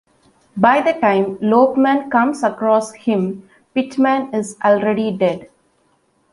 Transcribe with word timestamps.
By 0.57 0.81
the 0.81 0.99
time 0.99 1.37
Lopeman 1.43 2.09
comes 2.09 2.41
across 2.41 2.91
him, 2.93 3.47
Pitman 3.75 4.33
is 4.33 4.57
already 4.63 5.15
dead. 5.15 5.47